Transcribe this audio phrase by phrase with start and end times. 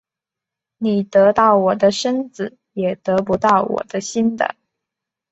[0.79, 4.55] 你得到我的身子也得不到我的心的